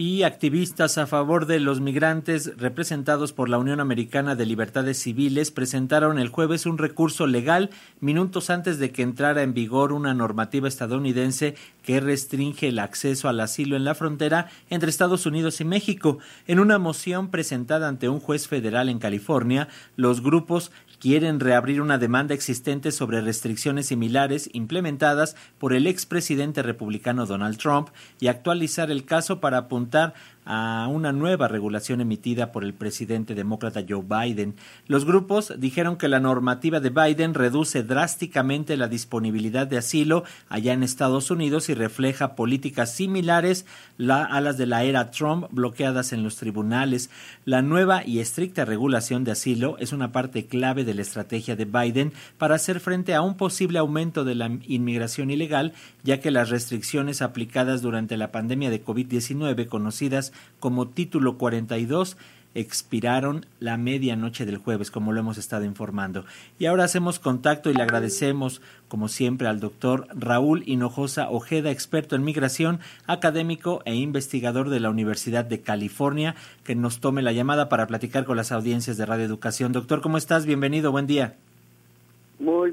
[0.00, 5.50] y activistas a favor de los migrantes representados por la Unión Americana de Libertades Civiles
[5.50, 7.68] presentaron el jueves un recurso legal
[8.00, 13.40] minutos antes de que entrara en vigor una normativa estadounidense que restringe el acceso al
[13.40, 16.18] asilo en la frontera entre Estados Unidos y México.
[16.46, 21.98] En una moción presentada ante un juez federal en California, los grupos quieren reabrir una
[21.98, 27.88] demanda existente sobre restricciones similares implementadas por el expresidente republicano Donald Trump
[28.18, 30.12] y actualizar el caso para apuntar در
[30.52, 34.56] a una nueva regulación emitida por el presidente demócrata Joe Biden.
[34.88, 40.72] Los grupos dijeron que la normativa de Biden reduce drásticamente la disponibilidad de asilo allá
[40.72, 43.64] en Estados Unidos y refleja políticas similares
[44.08, 47.10] a las de la era Trump bloqueadas en los tribunales.
[47.44, 51.64] La nueva y estricta regulación de asilo es una parte clave de la estrategia de
[51.64, 56.50] Biden para hacer frente a un posible aumento de la inmigración ilegal, ya que las
[56.50, 62.16] restricciones aplicadas durante la pandemia de COVID-19 conocidas como título 42
[62.54, 66.24] expiraron la medianoche del jueves, como lo hemos estado informando.
[66.58, 72.16] Y ahora hacemos contacto y le agradecemos, como siempre, al doctor Raúl Hinojosa Ojeda, experto
[72.16, 77.68] en migración, académico e investigador de la Universidad de California, que nos tome la llamada
[77.68, 79.72] para platicar con las audiencias de Radio Educación.
[79.72, 80.46] Doctor, ¿cómo estás?
[80.46, 81.36] Bienvenido, buen día.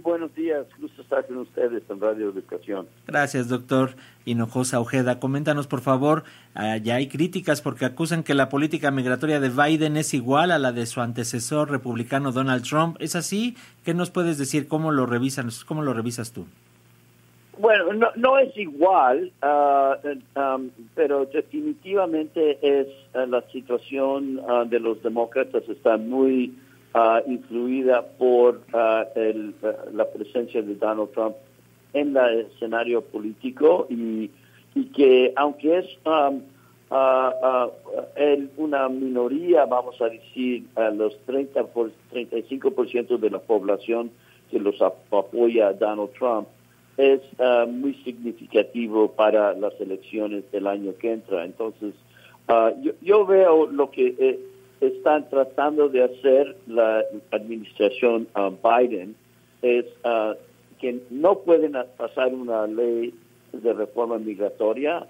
[0.08, 2.88] Buenos días, gusto estar con ustedes en Radio Educación.
[3.08, 3.90] Gracias, doctor
[4.24, 5.20] Hinojosa Ojeda.
[5.20, 6.24] Coméntanos, por favor,
[6.56, 10.60] ah, ya hay críticas porque acusan que la política migratoria de Biden es igual a
[10.60, 12.96] la de su antecesor republicano Donald Trump.
[13.02, 13.58] ¿Es así?
[13.84, 14.70] ¿Qué nos puedes decir?
[14.70, 15.50] ¿Cómo lo revisan?
[15.68, 16.46] ¿Cómo lo revisas tú?
[17.60, 25.98] Bueno, no, no es igual, um, pero definitivamente es la situación de los demócratas está
[25.98, 26.56] muy
[26.94, 31.36] uh, influida por uh, el, uh, la presencia de Donald Trump
[31.94, 34.30] en el escenario político y,
[34.76, 36.42] y que aunque es um,
[38.16, 44.12] el, una minoría, vamos a decir, a los 30 por, 35% de la población
[44.50, 46.48] que los apoya a Donald Trump,
[46.96, 47.22] es
[47.68, 51.44] muy significativo para las elecciones del año que entra.
[51.44, 51.94] Entonces,
[52.82, 54.40] yo, yo, veo lo que eh,
[54.82, 59.16] están tratando de hacer la administración uh, Biden
[59.62, 60.34] es uh,
[60.80, 63.14] que no pueden pasar una ley
[63.52, 65.08] de reforma migratoria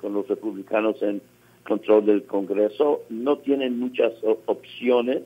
[0.00, 1.20] con los republicanos en
[1.64, 3.02] control del Congreso.
[3.10, 4.12] No tienen muchas
[4.46, 5.22] opciones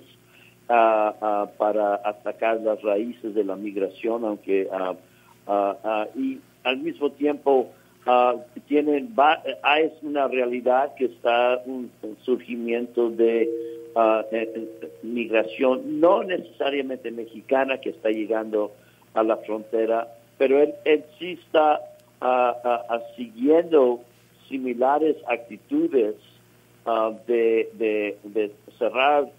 [0.68, 4.68] uh, para atacar las raíces de la migración, aunque
[6.16, 7.70] y al mismo tiempo
[8.66, 9.14] tienen
[9.78, 11.90] es una realidad que está un
[12.22, 13.48] surgimiento de
[15.02, 18.72] migración, no necesariamente mexicana que está llegando
[19.14, 20.74] a la frontera, pero él,
[21.18, 21.80] sí está
[23.16, 24.00] siguiendo
[24.48, 26.16] similares actitudes
[27.26, 29.30] de, de, cerrar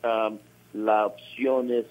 [0.73, 1.85] las opciones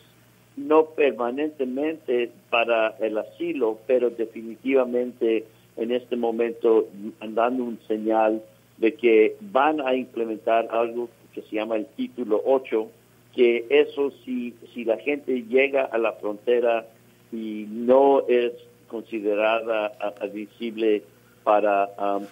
[0.57, 5.45] no permanentemente para el asilo, pero definitivamente
[5.77, 6.87] en este momento
[7.21, 8.41] dando un señal
[8.79, 12.89] de que van a implementar algo que se llama el título 8,
[13.34, 16.87] que eso si, si la gente llega a la frontera
[17.33, 18.53] y no es
[18.89, 21.03] considerada admisible
[21.43, 22.25] para um,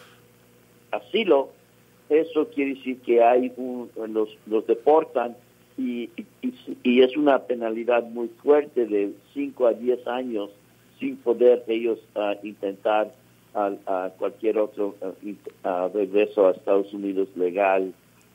[0.93, 1.51] asilo,
[2.09, 5.37] eso quiere decir que hay un, los, los deportan
[5.79, 6.11] y,
[6.85, 10.51] y, es una penalidad muy fuerte de 5 a 10 años
[11.01, 13.13] sin poder ellos uh, intentar
[13.55, 17.93] a, cualquier otro uh, regreso a Estados Unidos legal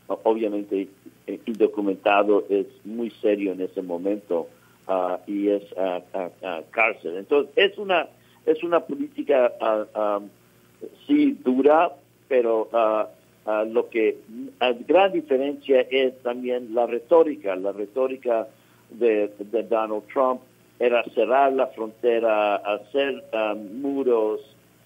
[0.07, 0.87] obviamente
[1.27, 4.47] eh, indocumentado es muy serio en ese momento
[4.87, 7.17] ah, y es ah, ah, cárcel.
[7.17, 8.07] Entonces es una
[8.45, 9.51] es una política
[11.05, 11.91] sí dura,
[12.29, 12.69] pero
[13.65, 14.19] lo que
[14.59, 17.57] a gran diferencia es también la retórica.
[17.57, 18.47] La retórica
[18.89, 20.39] de, de Donald Trump
[20.79, 23.21] era cerrar la frontera, hacer
[23.73, 24.39] muros,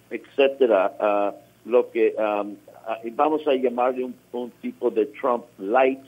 [0.10, 1.36] etcétera.
[1.66, 2.44] lo que Ah,
[3.14, 6.02] vamos a llamarle un, tipo de Trump light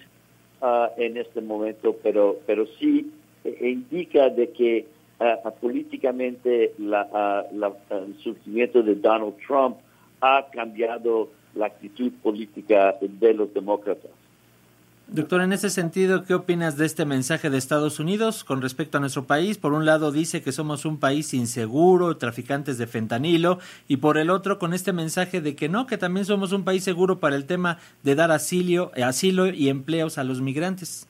[0.62, 3.12] ah, en este momento, pero, pero sí
[3.44, 4.88] eh, indica de que
[5.20, 7.46] ah, políticamente la,
[7.90, 9.78] el surgimiento de Donald Trump
[10.22, 14.12] ha cambiado la actitud política de los demócratas.
[15.08, 19.02] Doctor, en ese sentido, ¿qué opinas de este mensaje de Estados Unidos con respecto a
[19.02, 19.58] nuestro país?
[19.58, 24.30] Por un lado dice que somos un país inseguro, traficantes de fentanilo, y por el
[24.30, 27.46] otro con este mensaje de que no, que también somos un país seguro para el
[27.46, 31.08] tema de dar asilo, asilo y empleos a los migrantes.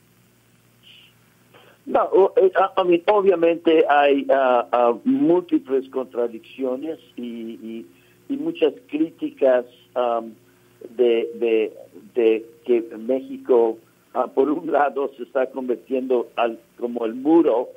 [1.85, 2.51] No, eh,
[3.07, 7.85] obviamente hay ah, ah, múltiples contradicciones y,
[8.29, 9.63] muchas críticas
[10.89, 11.73] de,
[12.13, 13.77] de, que México,
[14.13, 17.69] ah, por un lado, se está convirtiendo al, como el muro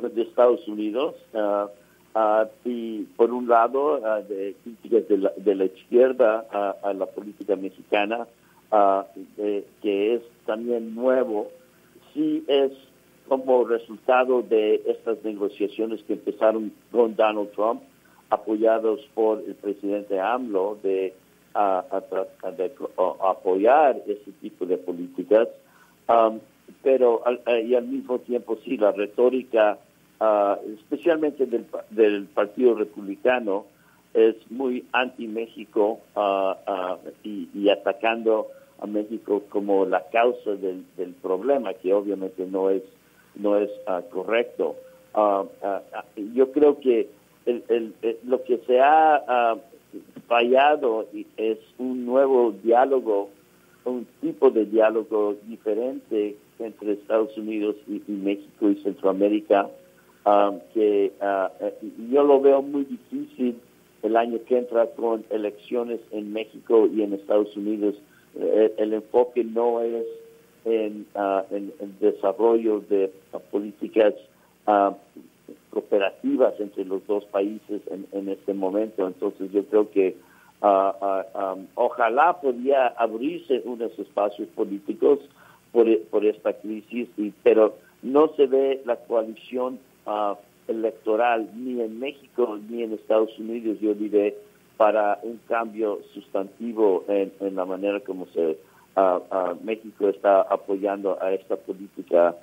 [0.00, 1.68] de Estados Unidos, ah,
[2.14, 6.46] ah, y por un lado, de críticas de la, de la izquierda
[6.82, 8.26] a la política mexicana,
[9.82, 11.48] que es también nuevo,
[12.12, 12.72] sí es
[13.28, 17.82] como resultado de estas negociaciones que empezaron con Donald Trump,
[18.30, 21.14] apoyados por el presidente AMLO, de,
[21.54, 25.48] apoyar ese tipo de políticas.
[26.08, 26.40] Um,
[26.82, 27.22] pero
[27.64, 29.78] y al mismo tiempo sí, la retórica,
[30.20, 33.66] uh, especialmente del, del Partido Republicano,
[34.14, 38.46] es muy anti-México uh, uh, y, atacando
[38.80, 40.84] a México como la causa del,
[41.20, 42.82] problema, que obviamente no es
[43.36, 44.76] no es ah, correcto.
[45.12, 45.82] Ah, ah,
[46.34, 47.08] yo creo que
[47.46, 49.56] el, lo que se ha
[50.26, 51.06] fallado
[51.36, 53.30] es un nuevo diálogo,
[53.84, 59.68] un tipo de diálogo diferente entre Estados Unidos y, México y Centroamérica,
[60.72, 61.12] que
[62.10, 63.56] yo lo veo muy difícil
[64.02, 67.94] el año que entra con elecciones en México y en Estados Unidos.
[68.38, 70.04] Eh, el enfoque no es
[70.64, 71.42] en, uh,
[72.00, 74.14] desarrollo de uh, políticas
[74.66, 74.94] uh,
[75.74, 79.06] cooperativas entre los dos países en, este momento.
[79.06, 80.16] Entonces yo creo que
[80.62, 85.18] um, ojalá podía abrirse unos espacios políticos
[85.72, 89.80] por, por esta crisis, y, pero no se ve la coalición
[90.68, 94.36] electoral ni en México ni en Estados Unidos, yo diré,
[94.76, 98.58] para un cambio sustantivo en, en la manera como se
[99.62, 102.36] México está apoyando a esta política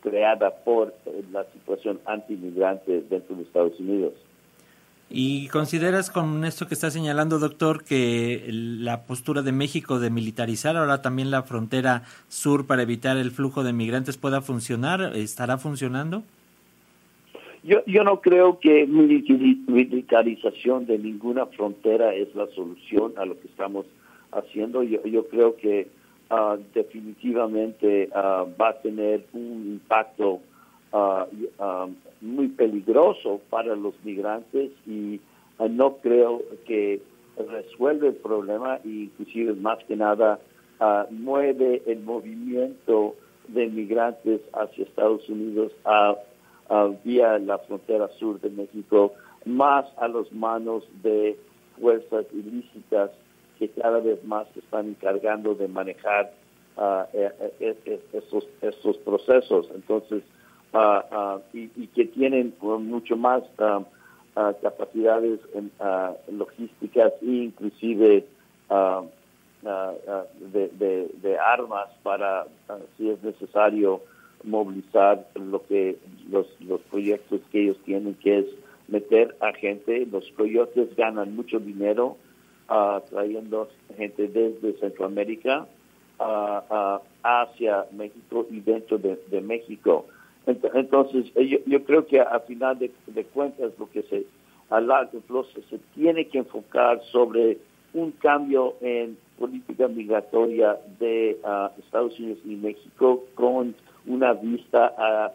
[0.00, 0.94] creada por
[1.32, 4.12] la situación antimigrante dentro de Estados Unidos.
[5.10, 10.76] ¿Y consideras con esto que está señalando, doctor, que la postura de México de militarizar
[10.76, 15.16] ahora también la frontera sur para evitar el flujo de migrantes pueda funcionar?
[15.16, 16.24] ¿Estará funcionando?
[17.64, 23.48] Yo, yo no creo que militarización de ninguna frontera es la solución a lo que
[23.48, 23.86] estamos
[24.30, 24.82] haciendo.
[24.82, 25.88] Yo, yo creo que
[26.30, 30.40] ah, definitivamente ah, va a tener un impacto
[30.92, 31.26] ah,
[32.20, 35.20] muy peligroso para los migrantes y
[35.70, 37.00] no creo que
[37.36, 40.40] resuelve el problema y inclusive más que nada
[41.10, 43.14] mueve el movimiento
[43.48, 46.16] de migrantes hacia Estados Unidos a,
[47.04, 49.14] vía la frontera sur de México
[49.46, 51.38] más a las manos de
[51.80, 53.10] fuerzas ilícitas
[53.58, 56.32] que cada vez más se están encargando de manejar
[56.76, 57.04] uh,
[57.60, 59.68] estos, procesos.
[59.74, 60.22] Entonces,
[60.72, 63.42] uh, y, que tienen mucho más
[64.62, 65.70] capacidades en,
[66.30, 68.24] logísticas e inclusive
[70.52, 72.46] de, de, armas para,
[72.96, 74.00] si es necesario,
[74.44, 75.96] movilizar lo que
[76.30, 78.46] los, los proyectos que ellos tienen, que es
[78.86, 80.06] meter a gente.
[80.06, 82.16] Los coyotes ganan mucho dinero
[83.08, 85.66] trayendo gente desde Centroamérica
[87.22, 90.06] hacia México y dentro de, México.
[90.46, 92.90] Entonces, yo, yo, creo que a final de,
[93.24, 94.26] cuentas lo que se
[94.70, 97.56] a largo plazo se tiene que enfocar sobre
[97.94, 101.38] un cambio en política migratoria de
[101.78, 103.74] Estados Unidos y México con
[104.06, 105.32] una vista a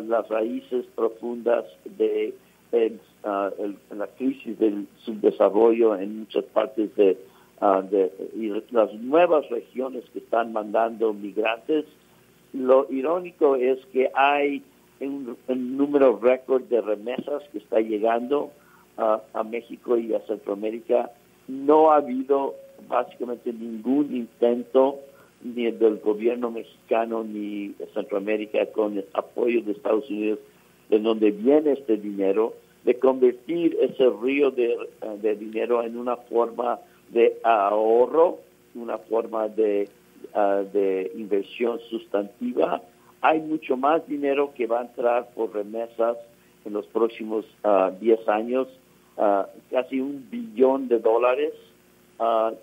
[0.00, 2.34] las raíces profundas de
[3.26, 3.50] Ah,
[3.96, 7.16] la crisis del subdesarrollo en muchas partes de,
[7.62, 8.12] uh, de
[8.70, 11.86] las nuevas regiones que están mandando migrantes.
[12.52, 14.62] Lo irónico es que hay
[15.00, 18.50] un, número récord de remesas que está llegando
[18.98, 21.10] a México y a Centroamérica.
[21.48, 22.54] No ha habido
[22.88, 24.98] básicamente ningún intento
[25.42, 30.38] ni del gobierno mexicano ni de Centroamérica con el apoyo de Estados Unidos
[30.90, 32.54] de donde viene este dinero
[32.84, 36.78] de convertir ese río de, dinero en una forma
[37.10, 38.38] de ahorro,
[38.74, 39.88] una forma de,
[40.34, 42.82] ah, de inversión sustantiva.
[43.22, 46.18] Hay mucho más dinero que va a entrar por remesas
[46.66, 47.46] en los próximos
[48.00, 48.68] 10 ah, años,
[49.16, 51.52] ah, casi un billón de dólares,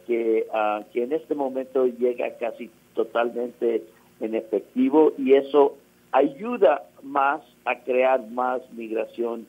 [0.07, 0.47] que,
[0.93, 3.83] que en este momento llega casi totalmente
[4.21, 5.75] en efectivo y eso
[6.13, 9.45] ayuda más a crear más migración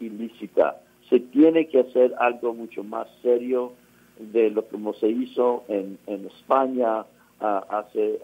[0.00, 0.80] ilícita.
[1.08, 3.72] Se tiene que hacer algo mucho más serio
[4.18, 7.04] de lo que se hizo en, en España
[7.40, 8.18] hace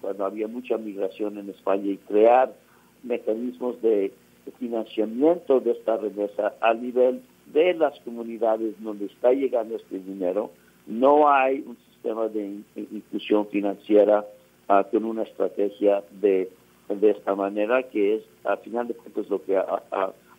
[0.00, 2.54] cuando había mucha migración en España y crear
[3.02, 4.12] mecanismos de
[4.58, 10.50] financiamiento de esta remesa a nivel de las comunidades donde está llegando este dinero.
[10.86, 14.24] No hay un sistema de inclusión financiera
[14.68, 16.48] uh, con una estrategia de,
[16.88, 19.60] de esta manera que es, al final de cuentas, lo que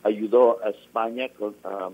[0.04, 1.92] ayudó a España con, a,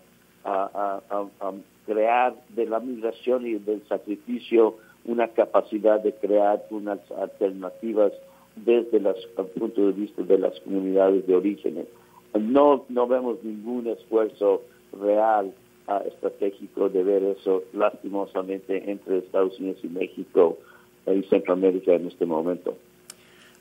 [1.85, 8.13] crear de la migración y del sacrificio una capacidad de crear unas alternativas
[8.55, 9.15] desde el
[9.59, 11.85] punto de vista de las comunidades de origen.
[12.39, 14.61] No, no vemos ningún esfuerzo
[15.01, 15.53] real
[15.87, 20.57] uh, estratégico de ver eso lastimosamente entre Estados Unidos y México
[21.07, 22.77] y Centroamérica en este momento.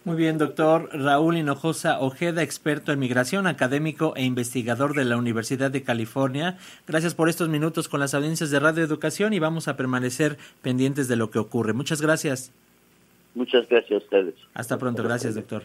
[0.04, 5.71] Muy bien, doctor Raúl Hinojosa Ojeda, experto en migración, académico e investigador de la Universidad
[5.71, 6.59] de California.
[6.88, 11.06] Gracias por estos minutos con las audiencias de Radio Educación y vamos a permanecer pendientes
[11.06, 11.73] de lo que ocurre.
[11.73, 12.52] Muchas gracias.
[13.37, 14.35] Muchas gracias a ustedes.
[14.54, 15.62] Hasta pronto, gracias, doctor.